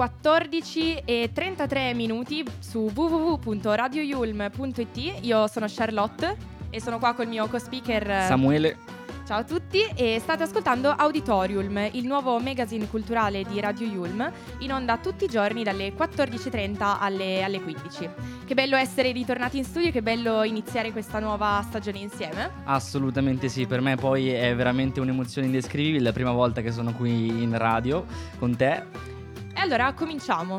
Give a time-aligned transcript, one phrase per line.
[0.00, 4.96] 14 e 33 minuti su www.radioyulm.it.
[5.20, 6.34] Io sono Charlotte
[6.70, 8.78] e sono qua col mio co-speaker Samuele.
[9.26, 14.72] Ciao a tutti e state ascoltando Auditorium, il nuovo magazine culturale di Radio Yulm, in
[14.72, 18.08] onda tutti i giorni dalle 14.30 alle, alle 15.
[18.46, 22.50] Che bello essere ritornati in studio, che bello iniziare questa nuova stagione insieme.
[22.64, 27.42] Assolutamente sì, per me poi è veramente un'emozione indescrivibile, la prima volta che sono qui
[27.42, 28.06] in radio
[28.38, 29.18] con te.
[29.60, 30.58] E allora cominciamo.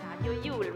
[0.00, 0.74] Radio Yulm.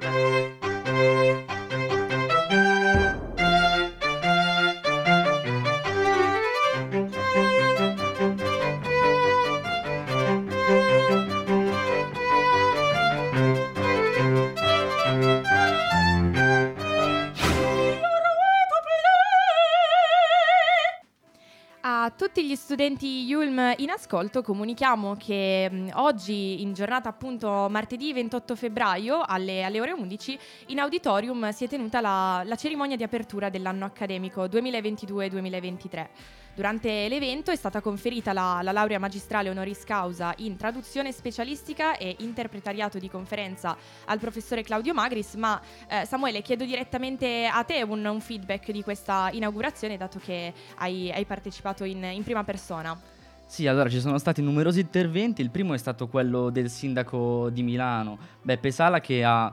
[22.62, 29.80] Studenti Yulm in ascolto comunichiamo che oggi, in giornata appunto martedì 28 febbraio alle, alle
[29.80, 36.06] ore 11, in auditorium si è tenuta la, la cerimonia di apertura dell'anno accademico 2022-2023.
[36.54, 42.16] Durante l'evento è stata conferita la, la laurea magistrale honoris causa in traduzione specialistica e
[42.18, 45.58] interpretariato di conferenza al professore Claudio Magris, ma
[45.88, 51.10] eh, Samuele chiedo direttamente a te un, un feedback di questa inaugurazione dato che hai,
[51.10, 53.00] hai partecipato in, in prima persona.
[53.46, 57.62] Sì, allora ci sono stati numerosi interventi, il primo è stato quello del sindaco di
[57.62, 59.50] Milano, Beppe Sala, che ha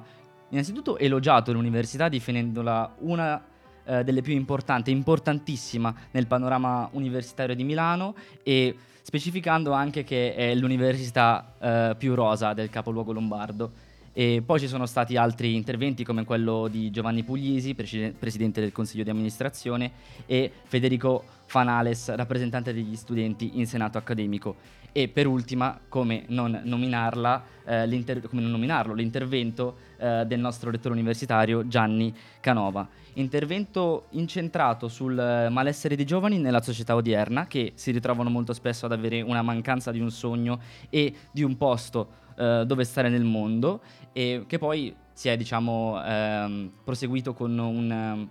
[0.49, 3.41] innanzitutto elogiato l'università definendola una
[3.89, 8.13] eh, delle più importanti, importantissima nel panorama universitario di Milano
[8.43, 13.71] e specificando anche che è l'università eh, più rosa del capoluogo lombardo.
[14.13, 18.71] E poi ci sono stati altri interventi come quello di Giovanni Puglisi, preside- presidente del
[18.71, 19.91] Consiglio di amministrazione,
[20.25, 24.77] e Federico Fanales, rappresentante degli studenti in Senato accademico.
[24.91, 30.95] E per ultima, come non, nominarla, eh, come non nominarlo, l'intervento eh, del nostro rettore
[30.95, 32.87] universitario Gianni Canova.
[33.13, 38.87] Intervento incentrato sul eh, malessere dei giovani nella società odierna, che si ritrovano molto spesso
[38.87, 40.59] ad avere una mancanza di un sogno
[40.89, 43.81] e di un posto eh, dove stare nel mondo,
[44.13, 47.91] e che poi si è, diciamo, ehm, proseguito con un.
[47.91, 48.29] ehm,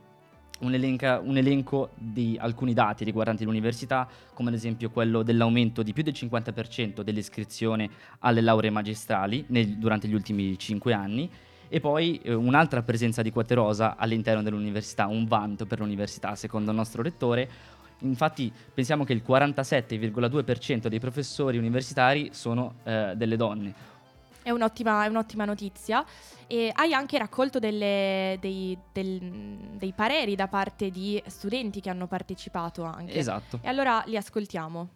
[0.60, 5.92] un, elenca- un elenco di alcuni dati riguardanti l'università, come ad esempio quello dell'aumento di
[5.92, 7.88] più del 50% dell'iscrizione
[8.20, 11.30] alle lauree magistrali nel- durante gli ultimi 5 anni
[11.69, 16.70] e poi eh, un'altra presenza di quote rosa all'interno dell'università, un vanto per l'università secondo
[16.70, 17.48] il nostro rettore.
[18.00, 23.96] Infatti pensiamo che il 47,2% dei professori universitari sono eh, delle donne.
[24.48, 26.03] È un'ottima, è un'ottima notizia.
[26.47, 29.20] E hai anche raccolto delle- dei, del-
[29.76, 33.12] dei pareri da parte di studenti che hanno partecipato anche.
[33.12, 33.58] Esatto.
[33.60, 34.88] E allora li ascoltiamo.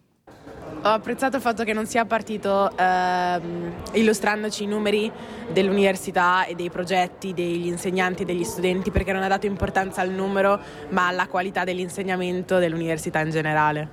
[0.85, 5.11] Ho apprezzato il fatto che non sia partito ehm, illustrandoci i numeri
[5.51, 10.09] dell'università e dei progetti degli insegnanti e degli studenti perché non ha dato importanza al
[10.09, 10.59] numero
[10.89, 13.89] ma alla qualità dell'insegnamento dell'università in generale.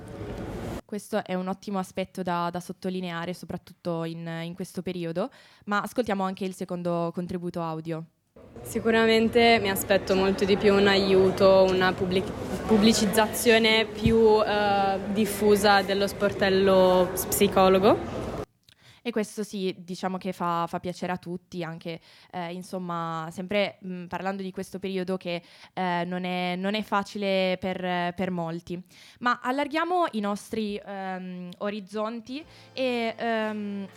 [0.91, 5.29] Questo è un ottimo aspetto da, da sottolineare, soprattutto in, in questo periodo.
[5.67, 8.03] Ma ascoltiamo anche il secondo contributo audio.
[8.61, 12.29] Sicuramente mi aspetto molto di più un aiuto, una pubblic-
[12.67, 18.20] pubblicizzazione più eh, diffusa dello sportello psicologo.
[19.03, 21.99] E questo sì, diciamo che fa, fa piacere a tutti, anche
[22.31, 25.41] eh, insomma, sempre mh, parlando di questo periodo che
[25.73, 28.79] eh, non, è, non è facile per, per molti.
[29.19, 33.87] Ma allarghiamo i nostri ehm, orizzonti e ehm,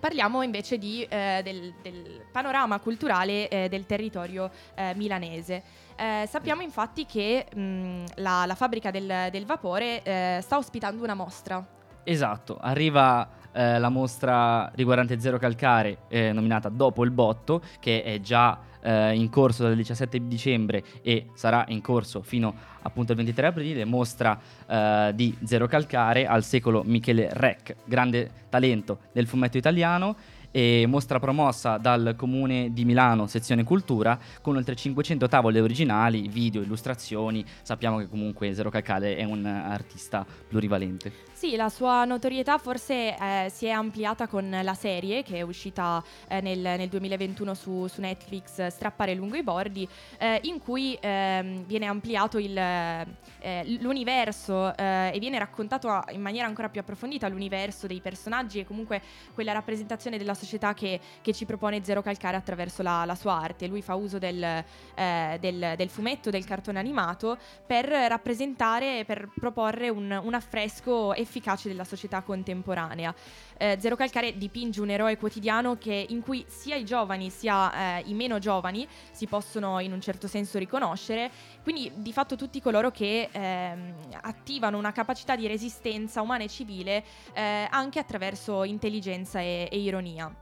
[0.00, 5.62] parliamo invece di, eh, del, del panorama culturale eh, del territorio eh, milanese.
[5.94, 11.14] Eh, sappiamo infatti che mh, la, la fabbrica del, del vapore eh, sta ospitando una
[11.14, 11.78] mostra.
[12.02, 18.20] Esatto, arriva eh, la mostra riguardante Zero Calcare, eh, nominata Dopo il botto, che è
[18.20, 23.46] già eh, in corso dal 17 dicembre e sarà in corso fino appunto al 23
[23.48, 30.16] aprile, mostra eh, di Zero Calcare al secolo Michele Rec, grande talento del fumetto italiano
[30.50, 36.62] e mostra promossa dal Comune di Milano, sezione cultura, con oltre 500 tavole originali, video,
[36.62, 37.44] illustrazioni.
[37.62, 41.28] Sappiamo che comunque Zero Calcale è un artista plurivalente.
[41.40, 46.04] Sì, la sua notorietà forse eh, si è ampliata con la serie che è uscita
[46.28, 49.88] eh, nel, nel, 2021 su, su, Netflix, Strappare lungo i bordi,
[50.18, 56.46] eh, in cui ehm, viene ampliato il, eh, l'universo eh, e viene raccontato in maniera
[56.46, 59.00] ancora più approfondita l'universo dei personaggi e comunque
[59.32, 63.66] quella rappresentazione della società che, che ci propone Zero Calcare attraverso la, la, sua arte.
[63.66, 69.88] Lui fa uso del, eh, del, del, fumetto, del cartone animato per rappresentare, per proporre
[69.88, 73.14] un, un affresco efficace della società contemporanea.
[73.62, 78.04] Eh, Zero Calcare dipinge un eroe quotidiano che, in cui sia i giovani sia eh,
[78.06, 81.30] i meno giovani si possono in un certo senso riconoscere,
[81.62, 87.04] quindi di fatto tutti coloro che ehm, attivano una capacità di resistenza umana e civile
[87.34, 90.34] eh, anche attraverso intelligenza e, e ironia.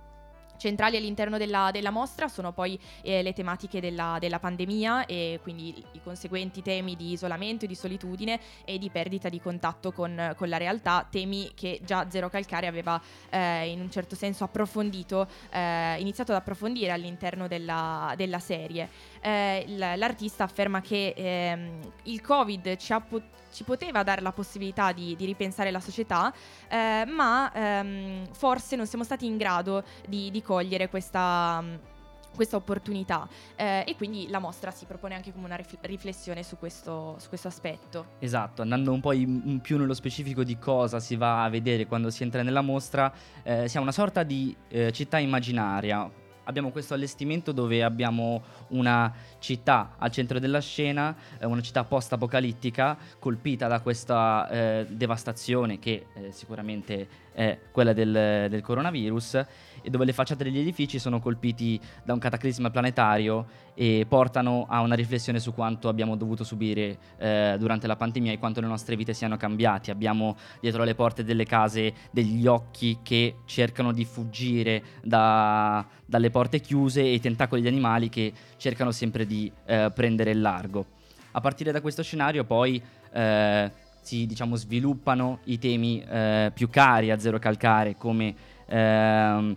[0.59, 5.83] Centrali all'interno della, della mostra sono poi eh, le tematiche della, della, pandemia e quindi
[5.93, 10.57] i conseguenti temi di isolamento, di solitudine e di perdita di contatto con, con la
[10.57, 13.01] realtà, temi che già Zero Calcare aveva
[13.31, 18.89] eh, in un certo senso approfondito, eh, iniziato ad approfondire all'interno della, della serie.
[19.21, 25.17] Eh, l'artista afferma che ehm, il Covid ci potuto ci poteva dare la possibilità di,
[25.17, 26.33] di ripensare la società,
[26.69, 31.97] eh, ma ehm, forse non siamo stati in grado di, di cogliere questa
[32.35, 36.57] questa opportunità eh, e quindi la mostra si propone anche come una rif- riflessione su
[36.57, 38.07] questo, su questo, aspetto.
[38.21, 42.11] Esatto, andando un po' in, più nello specifico di cosa si va a vedere quando
[42.11, 43.13] si entra nella mostra,
[43.43, 46.09] eh, siamo una sorta di eh, città immaginaria,
[46.49, 52.97] abbiamo questo allestimento dove abbiamo una città al centro della scena, eh, una città post-apocalittica
[53.19, 59.35] colpita da questa eh, devastazione che eh, sicuramente è quella del, del coronavirus
[59.81, 64.81] e dove le facciate degli edifici sono colpiti da un cataclisma planetario e portano a
[64.81, 68.97] una riflessione su quanto abbiamo dovuto subire eh, durante la pandemia e quanto le nostre
[68.97, 69.93] vite siano cambiate.
[69.93, 76.59] Abbiamo dietro le porte delle case degli occhi che cercano di fuggire da, dalle porte
[76.59, 80.87] chiuse e i tentacoli di animali che cercano sempre di eh, prendere il largo.
[81.31, 82.83] A partire da questo scenario poi
[83.13, 88.35] eh, si diciamo, sviluppano i temi eh, più cari a Zero Calcare come
[88.67, 89.57] ehm,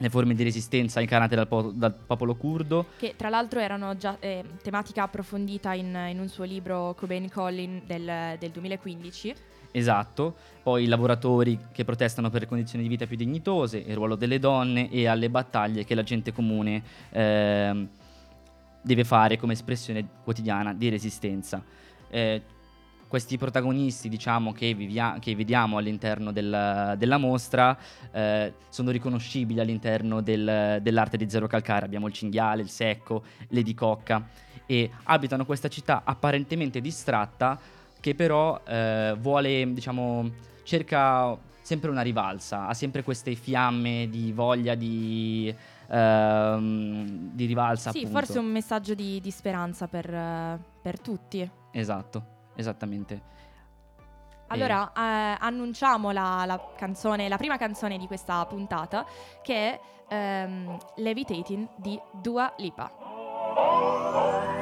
[0.00, 2.86] le forme di resistenza incarnate dal, po- dal, popolo curdo.
[2.96, 7.82] Che tra l'altro erano già eh, tematica approfondita in, in, un suo libro Cobain Collin
[7.86, 9.34] del, del, 2015.
[9.72, 14.38] Esatto, poi i lavoratori che protestano per condizioni di vita più dignitose, il ruolo delle
[14.38, 17.88] donne e alle battaglie che la gente comune eh,
[18.82, 21.62] deve fare come espressione quotidiana di resistenza.
[22.08, 22.42] Eh,
[23.10, 27.76] questi protagonisti, diciamo, che, vivia- che vediamo all'interno del, della mostra
[28.12, 31.84] eh, sono riconoscibili all'interno del, dell'arte di Zero Calcare.
[31.84, 34.24] Abbiamo il cinghiale, il secco, Lady Cocca
[34.64, 37.58] e abitano questa città apparentemente distratta
[37.98, 40.30] che però eh, vuole, diciamo,
[40.62, 45.52] cerca sempre una rivalsa, ha sempre queste fiamme di voglia di,
[45.88, 47.90] ehm, di rivalsa.
[47.90, 48.18] Sì, appunto.
[48.18, 51.50] forse un messaggio di, di speranza per, per tutti.
[51.72, 52.38] Esatto.
[52.60, 53.38] Esattamente.
[54.48, 59.06] Allora, eh, annunciamo la, la, canzone, la prima canzone di questa puntata,
[59.42, 64.58] che è ehm, Levitating di Dua Lipa.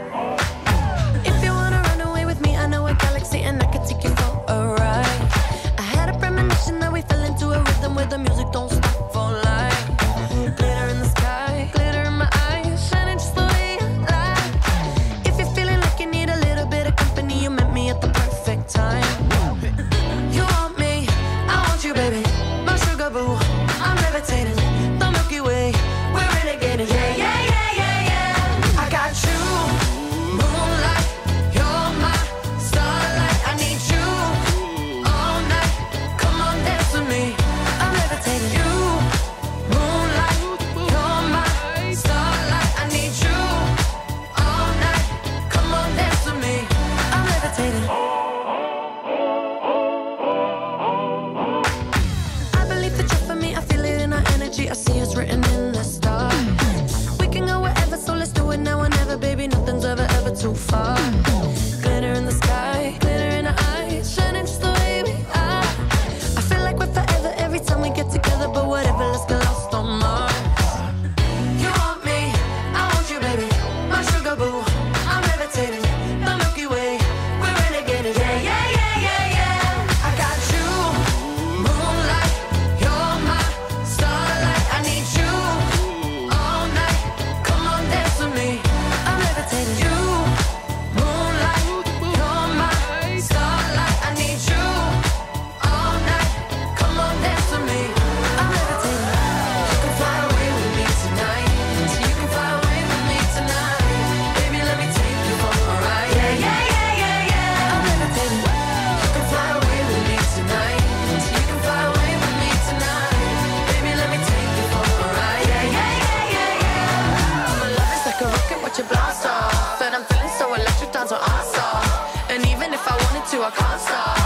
[123.38, 124.18] you, I can't stop.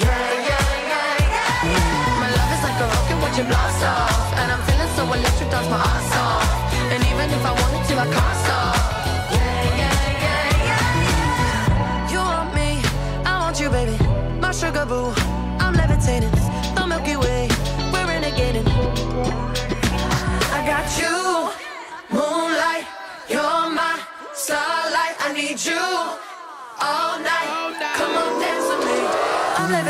[0.00, 0.08] Yeah,
[0.48, 2.20] yeah, yeah, yeah.
[2.20, 4.38] My love is like a rocket, watch blast off.
[4.40, 6.48] And I'm feeling so electric, dance my ass off.
[6.92, 8.43] And even if I wanted to, I can't.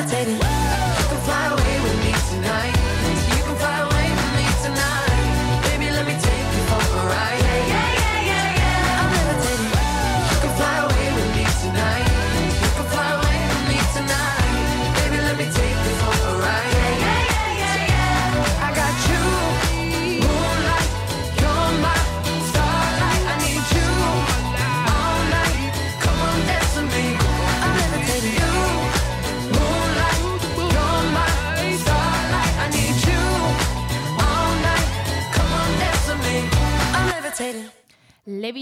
[0.05, 0.54] debilitating.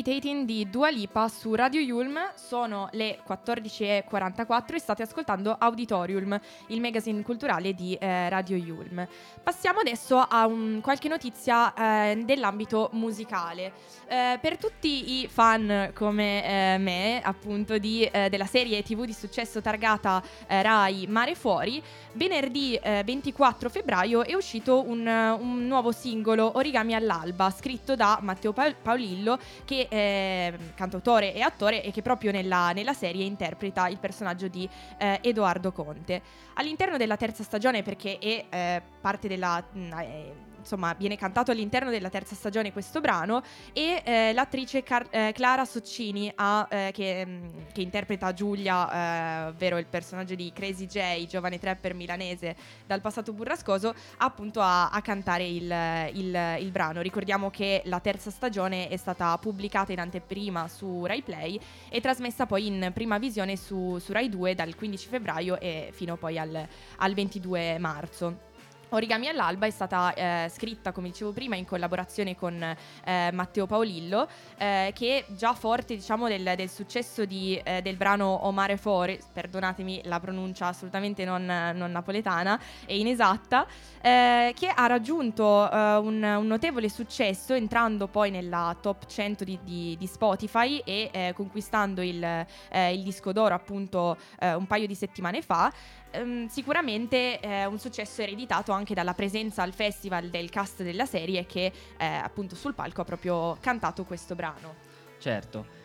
[0.04, 6.80] Levitating di Dua Lipa su Radio Yulm sono le 14.44 e state ascoltando Auditorium, il
[6.80, 9.06] magazine culturale di eh, Radio Yulm.
[9.40, 11.72] Passiamo adesso a un- qualche notizia
[12.10, 13.72] eh, dell'ambito musicale.
[14.08, 19.12] Eh, per tutti i fan come eh, me, appunto, di, eh, della serie TV di
[19.12, 21.80] successo targata eh, Rai Mare Fuori,
[22.14, 28.52] venerdì eh, 24 febbraio è uscito un, un nuovo singolo Origami all'alba, scritto da Matteo
[28.52, 33.98] Pa- Paolillo, che è cantautore e attore e che proprio nella, nella serie interpreta il
[33.98, 36.22] personaggio di eh, Edoardo Conte.
[36.54, 39.62] All'interno della terza stagione, perché è eh, parte della...
[39.72, 43.42] mh, eh, insomma, viene cantato all'interno della terza stagione questo brano
[43.72, 49.48] e eh, l'attrice Car- eh, Clara Soccini ha, eh, che, mh, che interpreta Giulia, eh,
[49.48, 55.00] ovvero il personaggio di Crazy J, giovane trapper milanese dal passato burrascoso, appunto a, a
[55.02, 55.70] cantare il,
[56.14, 57.00] il- il brano.
[57.00, 62.46] Ricordiamo che la terza stagione è stata pubblicata in anteprima su Rai Play e trasmessa
[62.46, 66.66] poi in prima visione su, su Rai 2 dal 15 febbraio e fino poi al,
[66.98, 68.50] al 22 marzo.
[68.94, 74.28] Origami all'alba è stata eh, scritta, come dicevo prima, in collaborazione con eh, Matteo Paolillo,
[74.58, 80.02] eh, che già forte diciamo, del, del successo di, eh, del brano Omare Fore, perdonatemi
[80.04, 81.42] la pronuncia assolutamente non,
[81.74, 83.66] non napoletana e inesatta,
[84.02, 89.58] eh, che ha raggiunto eh, un, un notevole successo entrando poi nella top 100 di,
[89.62, 95.72] di- di Spotify e conquistando il, il disco d'oro appunto un paio di settimane fa.
[96.10, 101.72] Ehm, sicuramente un successo ereditato anche dalla presenza al festival del cast della serie che
[101.96, 104.74] eh, appunto sul palco ha proprio cantato questo brano.
[105.18, 105.80] Certo.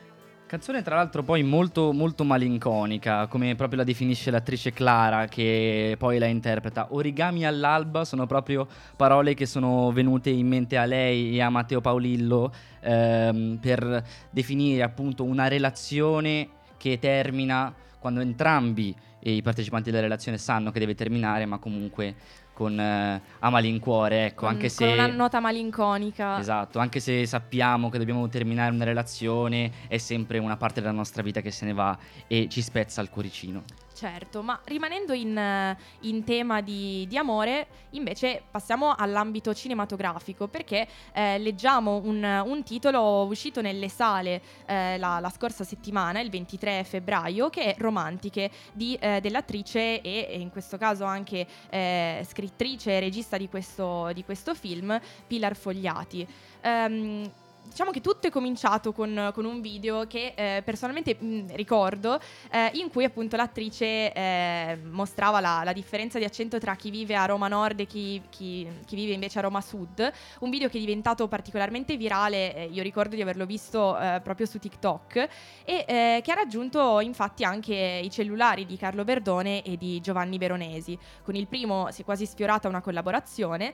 [0.48, 6.18] Canzone tra l'altro poi molto, molto malinconica, come proprio la definisce l'attrice Clara che poi
[6.20, 6.88] la interpreta.
[6.92, 11.82] Origami all'alba sono proprio parole che sono venute in mente a lei e a Matteo
[11.82, 20.38] Paolillo ehm, per definire appunto una relazione che termina quando entrambi i partecipanti della relazione
[20.38, 22.16] sanno che deve terminare, ma comunque
[22.58, 24.94] con eh, a malincuore, ecco, Con- anche con se...
[24.94, 26.40] una nota malinconica.
[26.40, 31.22] Esatto, anche se sappiamo che dobbiamo terminare una relazione, è sempre una parte della nostra
[31.22, 31.96] vita che se ne va
[32.26, 33.62] e ci spezza il cuoricino.
[33.98, 40.88] Certo, ma rimanendo in, eh, in tema di, di amore, invece passiamo all'ambito cinematografico perché
[41.13, 46.84] eh, leggiamo un, un titolo uscito nelle sale eh, la, la scorsa settimana, il 23
[46.84, 52.98] febbraio, che è Romantiche di, eh, dell'attrice e, e in questo caso anche eh, scrittrice
[52.98, 56.27] e regista di questo, di questo film, Pilar Fogliati.
[56.62, 57.32] Ehm,
[57.69, 62.19] Diciamo che tutto è cominciato con, con un video che eh, personalmente mh, ricordo,
[62.51, 67.15] eh, in cui appunto l'attrice eh, mostrava la, la differenza di accento tra chi vive
[67.15, 70.12] a Roma Nord e chi, chi- chi vive invece a Roma Sud.
[70.39, 74.47] Un video che è diventato particolarmente virale, eh, io ricordo di averlo visto eh, proprio
[74.47, 75.27] su TikTok,
[75.63, 80.39] e eh, che ha raggiunto infatti anche i cellulari di Carlo Verdone e di Giovanni
[80.39, 80.97] Veronesi.
[81.21, 83.74] Con il primo si è quasi sfiorata una collaborazione,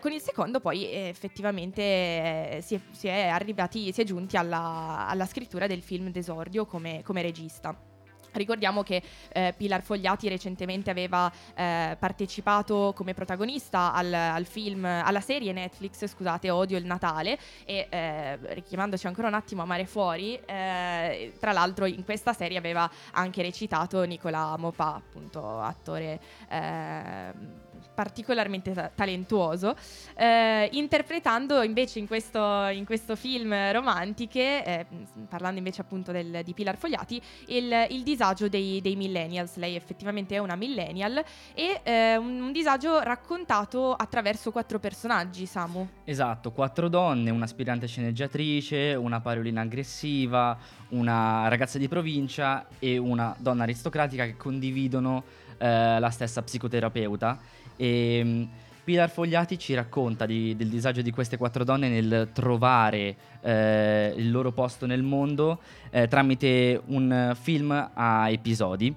[0.00, 5.26] con il secondo poi effettivamente si, è, si è arrivati, si è giunti alla, alla
[5.26, 7.92] scrittura del film Desordio come, come regista.
[8.34, 9.02] Ricordiamo che
[9.32, 16.06] eh, Pilar Fogliati recentemente aveva eh, partecipato come protagonista al, al film, alla serie Netflix,
[16.06, 21.52] scusate, Odio il Natale e eh, richiamandoci ancora un attimo a Mare Fuori, eh, tra
[21.52, 27.63] l'altro in questa serie aveva anche recitato Nicola Mopa, appunto attore eh,
[27.94, 29.76] particolarmente ta- talentuoso,
[30.16, 34.86] eh, interpretando invece in questo, in questo film romantiche, eh,
[35.28, 39.56] parlando invece appunto del- di Pilar Fogliati, il, il disagio dei, dei millennials.
[39.56, 41.22] Lei effettivamente è una millennial
[41.54, 45.88] e eh, un, un disagio raccontato attraverso quattro personaggi, Samu.
[46.04, 50.58] Esatto, quattro donne, un'aspirante sceneggiatrice, una pariolina aggressiva,
[50.90, 55.24] una ragazza di provincia e una donna aristocratica che condividono
[55.58, 57.38] eh, la stessa psicoterapeuta.
[57.76, 58.48] E mh,
[58.84, 64.30] Pilar Fogliati ci racconta di- del disagio di queste quattro donne nel trovare eh, il
[64.30, 68.94] loro posto nel mondo eh, tramite un film a episodi.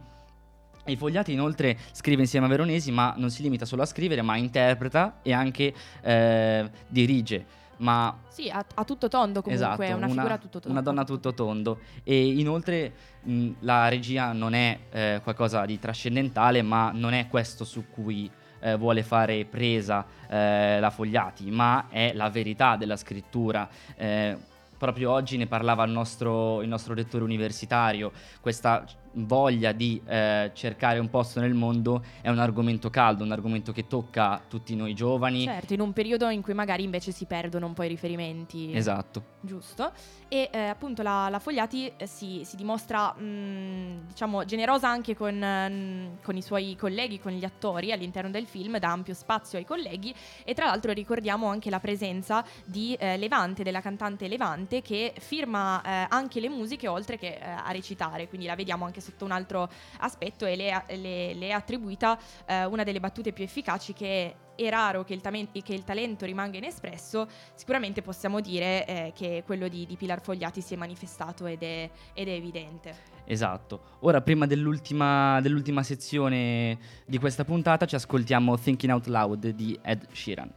[0.83, 4.35] E Fogliati inoltre scrive insieme a Veronesi, ma non si limita solo a scrivere, ma
[4.37, 7.45] interpreta e anche eh, dirige.
[7.77, 10.69] Ma Sì, a, a tutto tondo comunque, esatto, è una, figura a tutto tondo.
[10.69, 11.79] una donna a tutto tondo.
[12.03, 17.63] E inoltre mh, la regia non è eh, qualcosa di trascendentale, ma non è questo
[17.65, 23.67] su cui eh, vuole fare presa eh, la Fogliati, ma è la verità della scrittura.
[23.95, 24.37] Eh,
[24.77, 28.11] proprio oggi ne parlava il nostro, il nostro rettore universitario,
[28.41, 28.85] questa
[29.25, 33.87] voglia di eh, cercare un posto nel mondo è un argomento caldo, un argomento che
[33.87, 35.45] tocca tutti noi giovani.
[35.45, 38.73] Certo, in un periodo in cui magari invece si perdono un po' i riferimenti.
[38.73, 39.35] Esatto.
[39.41, 39.91] Giusto.
[40.27, 45.41] E eh, appunto la, la Fogliati eh, si, si dimostra, mh, diciamo, generosa anche con,
[45.41, 49.65] ehm, con i suoi colleghi, con gli attori all'interno del film, dà ampio spazio ai
[49.65, 55.13] colleghi e tra l'altro ricordiamo anche la presenza di eh, Levante, della cantante Levante, che
[55.17, 59.25] firma eh, anche le musiche oltre che eh, a recitare, quindi la vediamo anche sotto
[59.25, 63.93] un altro aspetto e le, le- le è attribuita eh, una delle battute più efficaci
[63.93, 69.13] che è raro che il, tamen- che il talento rimanga inespresso, sicuramente possiamo dire eh,
[69.15, 73.15] che quello di, di Pilar Fogliati si è manifestato ed è, ed è evidente.
[73.25, 73.81] Esatto.
[73.99, 80.07] Ora, prima dell'ultima, dell'ultima sezione di questa puntata, ci ascoltiamo Thinking Out Loud di Ed
[80.11, 80.51] Sheeran.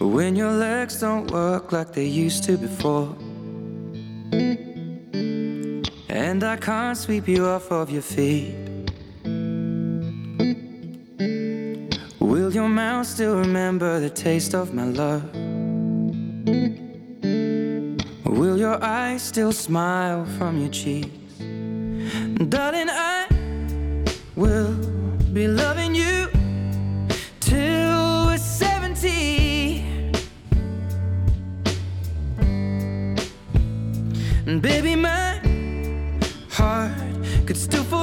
[0.00, 3.14] When your legs don't work like they used to before.
[6.16, 8.54] And I can't sweep you off of your feet.
[12.18, 15.22] Will your mouth still remember the taste of my love?
[18.24, 21.36] Will your eyes still smile from your cheeks?
[22.48, 23.28] Darling, I
[24.36, 24.72] will
[25.34, 26.28] be loving you
[27.40, 29.84] till we're 70.
[34.46, 35.35] And baby, my
[37.46, 37.95] could still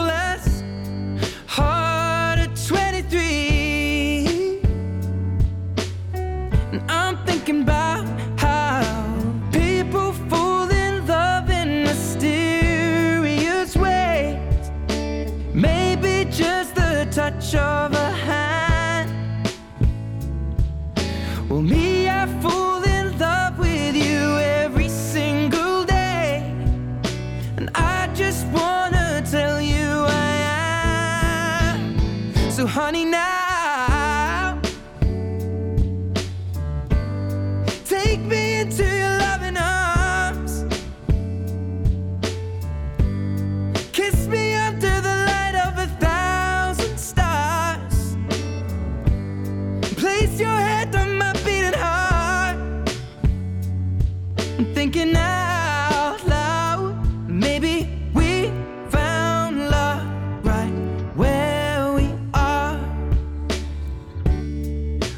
[54.74, 56.96] thinking out loud.
[57.28, 58.52] Maybe we
[58.90, 60.06] found love
[60.46, 60.72] right
[61.16, 62.78] where we are.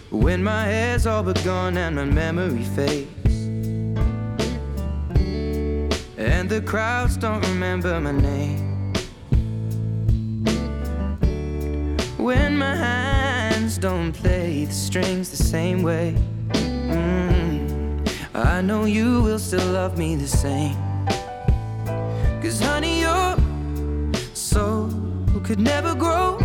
[0.10, 3.10] When my hair's all but gone and my memory fades.
[6.17, 8.93] And the crowds don't remember my name.
[12.17, 16.15] When my hands don't play the strings the same way.
[18.36, 20.76] I know you will still love me the same.
[22.41, 23.38] Cause honey, your
[24.34, 24.89] soul
[25.45, 26.44] could never grow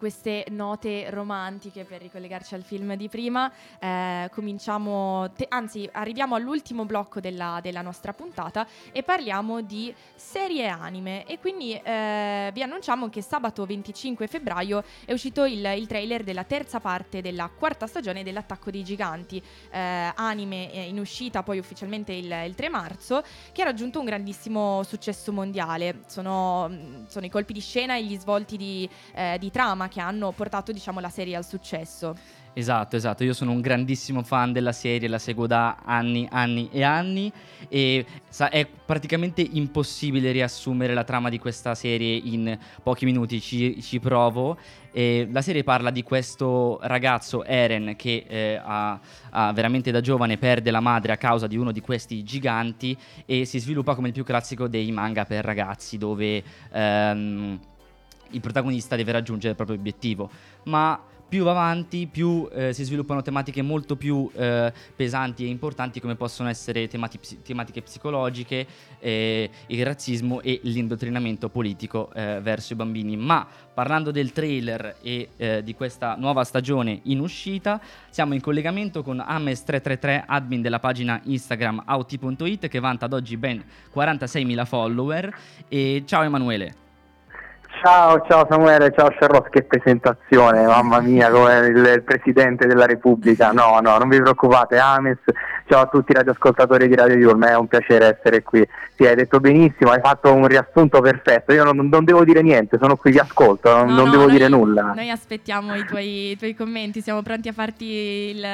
[0.00, 6.86] queste note romantiche, per ricollegarci al film di prima, eh, cominciamo, te- anzi arriviamo all'ultimo
[6.86, 11.26] blocco della, della nostra puntata e parliamo di serie anime.
[11.26, 16.44] E quindi eh, vi annunciamo che sabato 25 febbraio è uscito il, il trailer della
[16.44, 19.36] terza parte della quarta stagione dell'Attacco dei Giganti,
[19.70, 24.06] eh, anime eh, in uscita poi ufficialmente il, il 3 marzo, che ha raggiunto un
[24.06, 26.04] grandissimo successo mondiale.
[26.06, 30.32] Sono, sono i colpi di scena e gli svolti di, eh, di trama che hanno
[30.32, 32.14] portato diciamo, la serie al successo.
[32.52, 36.82] Esatto, esatto, io sono un grandissimo fan della serie, la seguo da anni, anni e
[36.82, 37.32] anni
[37.68, 43.80] e sa- è praticamente impossibile riassumere la trama di questa serie in pochi minuti, ci,
[43.80, 44.58] ci provo.
[44.90, 48.98] E la serie parla di questo ragazzo Eren che eh, ha,
[49.30, 53.44] ha veramente da giovane perde la madre a causa di uno di questi giganti e
[53.44, 57.60] si sviluppa come il più classico dei manga per ragazzi dove ehm,
[58.30, 60.30] il protagonista deve raggiungere il proprio obiettivo.
[60.64, 66.00] Ma più va avanti, più eh, si sviluppano tematiche molto più eh, pesanti e importanti
[66.00, 68.66] come possono essere temati- tematiche psicologiche,
[68.98, 73.16] eh, il razzismo e l'indottrinamento politico eh, verso i bambini.
[73.16, 79.04] Ma parlando del trailer e eh, di questa nuova stagione in uscita, siamo in collegamento
[79.04, 83.62] con Ames333, admin della pagina Instagram auti.it che vanta ad oggi ben
[83.94, 85.38] 46.000 follower.
[85.68, 86.89] E ciao Emanuele.
[87.82, 93.52] Ciao, ciao Samuele, ciao Charlotte, che presentazione, mamma mia, come il, il Presidente della Repubblica.
[93.52, 95.16] No, no, non vi preoccupate, Ames,
[95.66, 98.66] ciao a tutti i radioascoltatori di Radio Yulm, è un piacere essere qui.
[98.96, 102.76] Sì, hai detto benissimo, hai fatto un riassunto perfetto, io non, non devo dire niente,
[102.78, 104.92] sono qui, vi ascolto, non, No, non no, devo noi- dire nulla.
[104.94, 108.44] Noi aspettiamo i tuoi, i tuoi commenti, siamo pronti a farti il,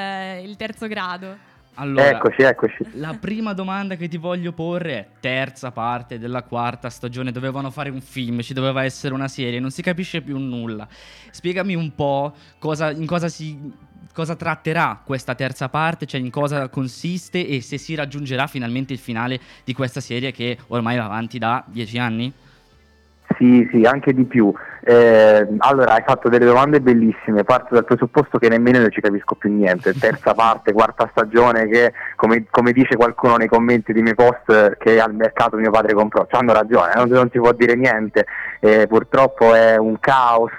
[0.44, 1.54] il terzo grado.
[1.78, 2.86] Allora, Eccoci, eccoci.
[2.94, 7.90] La prima domanda che ti voglio porre è terza parte della quarta stagione, dovevano fare
[7.90, 10.88] un film, ci doveva essere una serie, non si capisce più nulla.
[11.30, 13.84] Spiegami un po' cosa, in cosa si
[14.16, 18.98] cosa tratterà questa terza parte, cioè in cosa consiste e se si raggiungerà finalmente il
[18.98, 22.32] finale di questa serie che ormai va avanti da dieci anni?
[23.36, 24.52] Sì, sì, anche di più.
[24.80, 27.44] Eh, allora, hai fatto delle domande bellissime.
[27.44, 29.92] Parto dal presupposto che nemmeno io ci capisco più niente.
[29.98, 35.00] Terza parte, quarta stagione, che come, come dice qualcuno nei commenti dei miei post, che
[35.00, 36.26] al mercato mio padre comprò.
[36.30, 38.26] Cioè, hanno ragione, non, non si può dire niente.
[38.60, 40.52] Eh, purtroppo è un caos.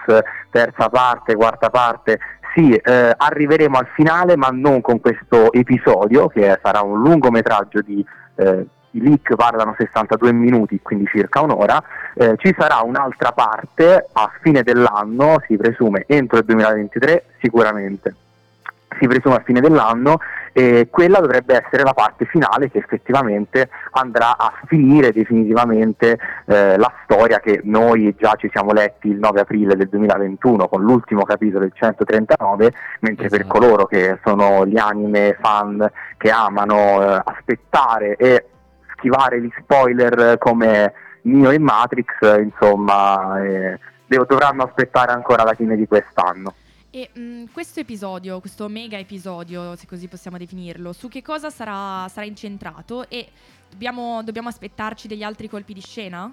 [0.52, 2.20] Terza parte, quarta parte.
[2.54, 8.06] Sì, eh, arriveremo al finale, ma non con questo episodio, che sarà un lungometraggio di.
[8.36, 11.82] Eh, i leak parlano 62 minuti, quindi circa un'ora,
[12.16, 18.16] eh, ci sarà un'altra parte a fine dell'anno, si presume entro il 2023 sicuramente,
[19.00, 20.20] si presume a fine dell'anno
[20.54, 26.92] e quella dovrebbe essere la parte finale che effettivamente andrà a finire definitivamente eh, la
[27.04, 31.66] storia che noi già ci siamo letti il 9 aprile del 2021 con l'ultimo capitolo,
[31.66, 33.60] il 139, mentre per Esatto.
[33.60, 38.46] coloro che sono gli anime fan che amano eh, aspettare e
[38.98, 42.08] schivare gli spoiler come Neo e Matrix,
[42.40, 46.54] insomma, eh, dovranno aspettare ancora la fine di quest'anno.
[46.90, 52.08] E mh, questo episodio, questo mega episodio, se così possiamo definirlo, su che cosa sarà,
[52.08, 53.28] sarà incentrato e
[53.70, 56.32] dobbiamo, dobbiamo aspettarci degli altri colpi di scena?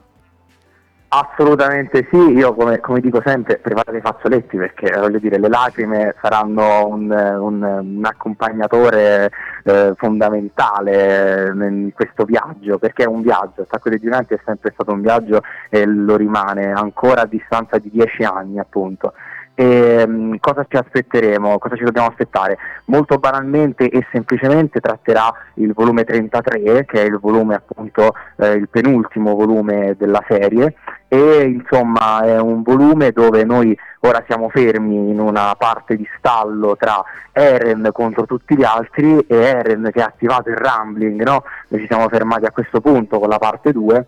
[1.16, 6.12] Assolutamente sì, io come, come dico sempre preparate i fazzoletti perché voglio dire le lacrime
[6.20, 9.31] saranno un, un- un accompagnatore
[9.62, 14.90] eh, fondamentale in questo viaggio perché è un viaggio, Attacco dei Giganti è sempre stato
[14.90, 19.12] un viaggio e lo rimane ancora a distanza di dieci anni appunto.
[19.56, 21.58] E, mh, cosa ci aspetteremo?
[21.58, 22.58] Cosa ci dobbiamo aspettare?
[22.86, 28.68] Molto banalmente e semplicemente tratterà il volume 33 che è il volume appunto eh, il
[28.68, 30.74] penultimo volume della serie
[31.06, 36.76] e insomma è un volume dove noi ora siamo fermi in una parte di stallo
[36.76, 41.44] tra Eren contro tutti gli altri e Eren che ha attivato il rambling, no?
[41.68, 44.06] Noi ci siamo fermati a questo punto con la parte 2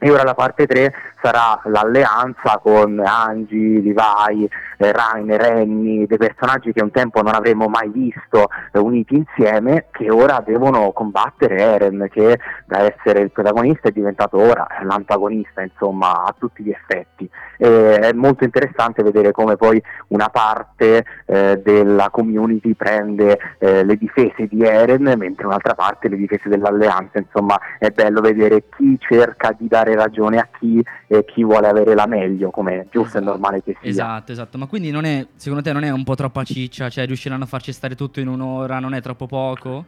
[0.00, 6.72] e ora la parte 3 sarà l'alleanza con Angie, Levi, eh, Rainer, Renny, dei personaggi
[6.72, 12.08] che un tempo non avremmo mai visto eh, uniti insieme, che ora devono combattere Eren,
[12.10, 17.28] che da essere il protagonista è diventato ora l'antagonista, insomma, a tutti gli effetti.
[17.58, 23.96] E è molto interessante vedere come poi una parte eh, della community prende eh, le
[23.96, 27.18] difese di Eren, mentre un'altra parte le difese dell'alleanza.
[27.18, 31.94] Insomma, è bello vedere chi cerca di dare ragione a chi e chi vuole avere
[31.94, 33.90] la meglio, come giusto e normale che sia.
[33.90, 34.58] Esatto, esatto.
[34.58, 36.88] Ma quindi non è, secondo te non è un po' troppa ciccia?
[36.88, 38.78] Cioè riusciranno a farci stare tutto in un'ora?
[38.78, 39.84] Non è troppo poco?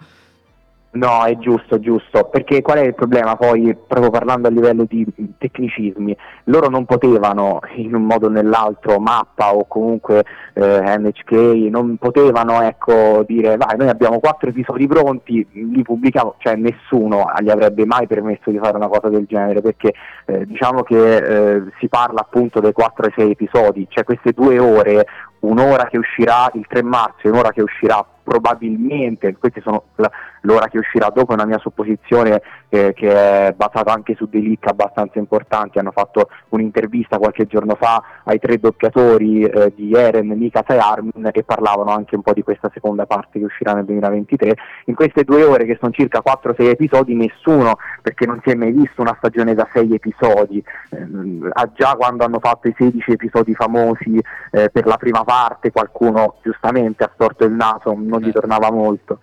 [0.93, 5.07] No, è giusto, giusto, perché qual è il problema poi, proprio parlando a livello di
[5.39, 11.97] tecnicismi, loro non potevano in un modo o nell'altro, mappa o comunque eh, NHK, non
[11.97, 17.87] potevano ecco, dire vai, noi abbiamo quattro episodi pronti, li pubblichiamo, cioè nessuno gli avrebbe
[17.87, 19.95] mai permesso di fare una cosa del genere, perché
[20.27, 24.59] eh, diciamo che eh, si parla appunto dei 4 ai 6 episodi, cioè queste due
[24.59, 25.07] ore,
[25.41, 30.09] un'ora che uscirà il 3 marzo e un'ora che uscirà probabilmente, sono la,
[30.43, 34.41] l'ora che uscirà dopo è una mia supposizione eh, che è basata anche su dei
[34.41, 40.29] leak abbastanza importanti, hanno fatto un'intervista qualche giorno fa ai tre doppiatori eh, di Eren,
[40.29, 43.85] Mikasa e Armin e parlavano anche un po' di questa seconda parte che uscirà nel
[43.87, 44.55] 2023.
[44.85, 48.71] In queste due ore che sono circa 4-6 episodi nessuno, perché non si è mai
[48.71, 51.09] visto una stagione da 6 episodi, eh,
[51.75, 54.21] già quando hanno fatto i 16 episodi famosi
[54.53, 59.21] eh, per la prima parte qualcuno giustamente ha storto il naso, non gli tornava molto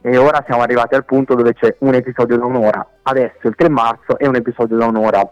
[0.00, 3.68] e ora siamo arrivati al punto dove c'è un episodio da un'ora, adesso il 3
[3.68, 5.28] marzo e un episodio da un'ora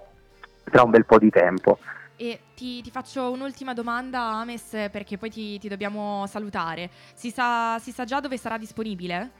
[0.64, 1.78] tra un bel po' di tempo.
[2.16, 6.90] E ti, ti faccio un'ultima domanda, Ames, perché poi ti, ti dobbiamo salutare.
[7.14, 9.30] Si sa, si sa già dove sarà disponibile?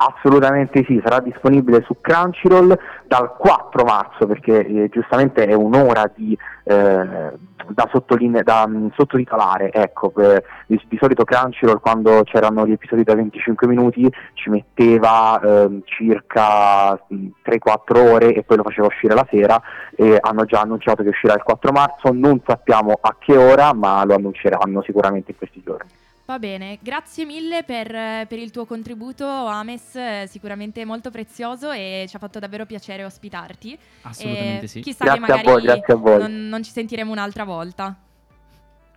[0.00, 6.38] Assolutamente sì, sarà disponibile su Crunchyroll dal 4 marzo perché eh, giustamente è un'ora di,
[6.62, 7.32] eh,
[7.66, 13.02] da, sottoline- da um, sottotitolare, ecco, per, di, di, solito Crunchyroll quando c'erano gli episodi
[13.02, 19.26] da 25 minuti ci metteva eh, circa 3-4 ore e poi lo faceva uscire la
[19.28, 19.60] sera
[19.96, 24.04] e hanno già annunciato che uscirà il 4 marzo, non sappiamo a che ora ma
[24.04, 25.90] lo annunceranno sicuramente in questi giorni.
[26.28, 27.88] Va bene, grazie mille per,
[28.26, 33.78] per, il tuo contributo, Ames, sicuramente molto prezioso e ci ha fatto davvero piacere ospitarti.
[34.02, 34.80] Assolutamente e sì.
[34.80, 36.18] Chissà grazie che magari a voi, grazie a voi.
[36.18, 37.96] Non, non ci sentiremo un'altra volta.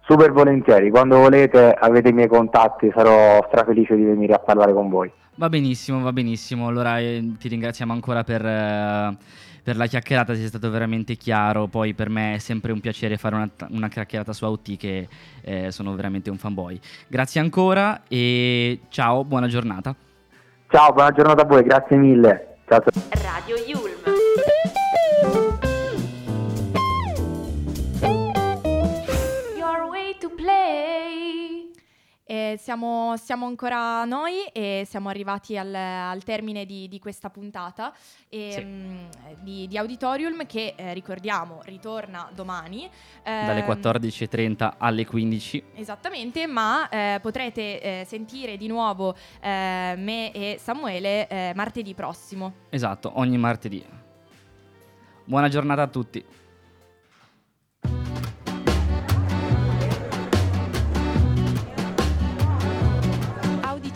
[0.02, 4.89] Super volentieri, quando volete avete i miei contatti, sarò strafelice di venire a parlare con
[4.89, 5.10] voi.
[5.36, 6.67] Va benissimo, va benissimo.
[6.67, 8.46] Allora eh, ti ringraziamo ancora per...
[8.46, 11.67] Eh per la chiacchierata, sei stato veramente chiaro.
[11.67, 15.08] Poi per me è sempre un piacere fare una, una chiacchierata su AUT che
[15.41, 16.80] eh, sono veramente un fanboy.
[17.08, 19.95] Grazie ancora e ciao, buona giornata.
[20.69, 22.58] Ciao, buona giornata a voi, grazie mille.
[22.67, 23.04] Ciao, ciao.
[23.21, 23.90] Radio Yulm.
[32.58, 37.94] Siamo, siamo, ancora noi e siamo arrivati al, al termine di, di, questa puntata
[38.30, 38.64] e, sì.
[38.64, 39.10] mh,
[39.42, 42.90] di, di, Auditorium che eh, ricordiamo ritorna domani.
[43.24, 45.64] Dalle 14.30 ehm, alle 15.
[45.76, 52.54] Esattamente, ma eh, potrete eh, sentire di nuovo eh, me e Samuele eh, martedì prossimo.
[52.70, 53.84] Esatto, ogni martedì.
[55.24, 56.40] Buona giornata a tutti.